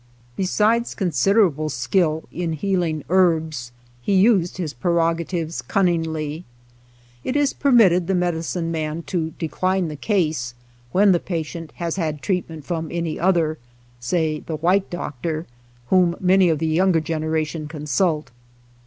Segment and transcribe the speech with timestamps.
[0.35, 6.43] Besides considerable skill in healing herbs, he used his prerogatives cunningly.
[7.23, 10.55] It is permit ted the medicine man to decline the case
[10.91, 13.57] when the patient has had treatment from 96 SHOSHONE LAND any other,
[13.99, 15.45] say the white doctor,
[15.91, 18.31] whom many of the younger generation consult.